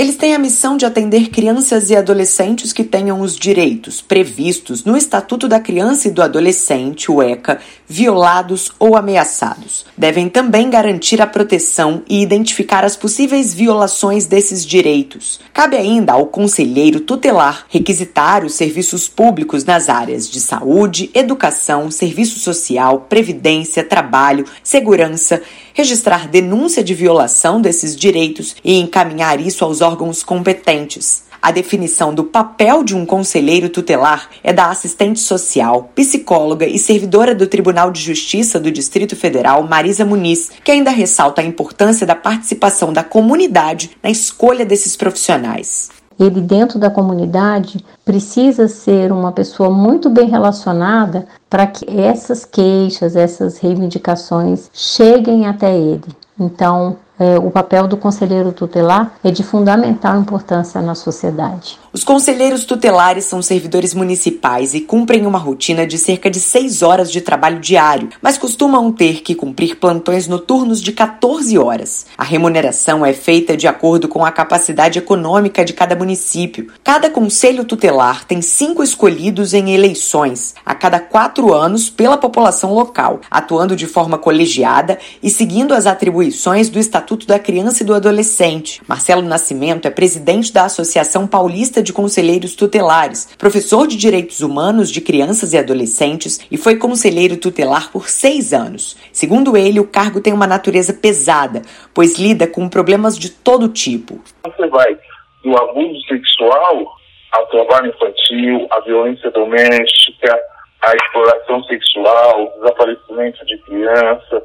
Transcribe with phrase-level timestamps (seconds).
[0.00, 4.96] Eles têm a missão de atender crianças e adolescentes que tenham os direitos previstos no
[4.96, 9.84] Estatuto da Criança e do Adolescente, o ECA, violados ou ameaçados.
[9.98, 15.38] Devem também garantir a proteção e identificar as possíveis violações desses direitos.
[15.52, 22.38] Cabe ainda ao conselheiro tutelar requisitar os serviços públicos nas áreas de saúde, educação, serviço
[22.38, 25.42] social, previdência, trabalho, segurança,
[25.74, 29.89] registrar denúncia de violação desses direitos e encaminhar isso aos órgãos
[30.22, 31.24] competentes.
[31.42, 37.34] A definição do papel de um conselheiro tutelar é da assistente social, psicóloga e servidora
[37.34, 42.14] do Tribunal de Justiça do Distrito Federal, Marisa Muniz, que ainda ressalta a importância da
[42.14, 45.88] participação da comunidade na escolha desses profissionais
[46.20, 53.16] ele dentro da comunidade precisa ser uma pessoa muito bem relacionada para que essas queixas,
[53.16, 56.04] essas reivindicações cheguem até ele.
[56.38, 61.78] Então, é, o papel do conselheiro tutelar é de fundamental importância na sociedade.
[61.92, 67.10] Os conselheiros tutelares são servidores municipais e cumprem uma rotina de cerca de seis horas
[67.10, 72.06] de trabalho diário, mas costumam ter que cumprir plantões noturnos de 14 horas.
[72.16, 76.68] A remuneração é feita de acordo com a capacidade econômica de cada município.
[76.84, 83.20] Cada conselho tutelar tem cinco escolhidos em eleições a cada quatro anos pela população local,
[83.28, 88.80] atuando de forma colegiada e seguindo as atribuições do Estatuto da Criança e do Adolescente.
[88.86, 94.90] Marcelo Nascimento é presidente da Associação Paulista lista de conselheiros tutelares, professor de Direitos Humanos
[94.90, 98.96] de Crianças e Adolescentes e foi conselheiro tutelar por seis anos.
[99.12, 101.62] Segundo ele, o cargo tem uma natureza pesada,
[101.94, 104.20] pois lida com problemas de todo tipo.
[104.44, 104.96] Você vai
[105.42, 106.84] do abuso sexual
[107.32, 110.38] ao trabalho infantil, à violência doméstica,
[110.82, 114.42] à exploração sexual, desaparecimento de criança,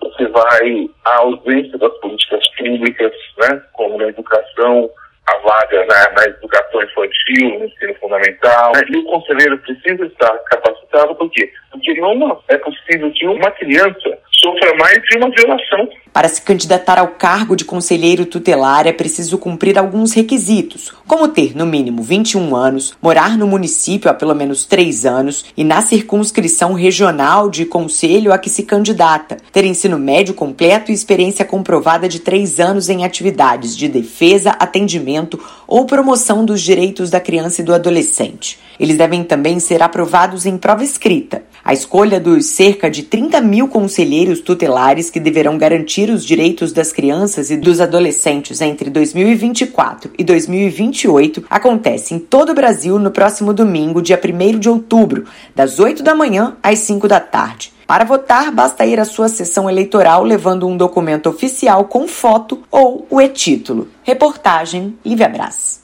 [0.00, 4.88] você vai à ausência das políticas públicas, né, como na educação,
[5.28, 8.72] a vaga na, na, educação infantil, no ensino fundamental.
[8.88, 11.50] E o conselheiro precisa estar capacitado, por quê?
[11.70, 15.88] Porque não é possível que uma criança sofra mais de uma violação.
[16.18, 21.56] Para se candidatar ao cargo de conselheiro tutelar é preciso cumprir alguns requisitos, como ter
[21.56, 26.72] no mínimo 21 anos, morar no município há pelo menos 3 anos e na circunscrição
[26.72, 32.18] regional de conselho a que se candidata, ter ensino médio completo e experiência comprovada de
[32.18, 37.72] 3 anos em atividades de defesa, atendimento ou promoção dos direitos da criança e do
[37.72, 38.58] adolescente.
[38.80, 41.44] Eles devem também ser aprovados em prova escrita.
[41.64, 46.92] A escolha dos cerca de 30 mil conselheiros tutelares que deverão garantir os direitos das
[46.92, 53.52] crianças e dos adolescentes entre 2024 e 2028 acontece em todo o Brasil no próximo
[53.52, 55.24] domingo, dia 1 de outubro,
[55.54, 57.72] das 8 da manhã às 5 da tarde.
[57.86, 63.06] Para votar, basta ir à sua sessão eleitoral levando um documento oficial com foto ou
[63.08, 63.88] o e-título.
[64.02, 65.78] Reportagem Lívia Brás.